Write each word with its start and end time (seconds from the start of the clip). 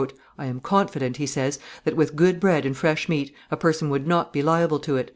"I 0.35 0.47
am 0.47 0.61
confident," 0.61 1.17
he 1.17 1.27
says, 1.27 1.59
"that, 1.83 1.95
with 1.95 2.15
good 2.15 2.39
bread 2.39 2.65
and 2.65 2.75
fresh 2.75 3.07
meat, 3.07 3.35
a 3.51 3.55
person 3.55 3.91
would 3.91 4.07
not 4.07 4.33
be 4.33 4.41
liable 4.41 4.79
to 4.79 4.97
it." 4.97 5.09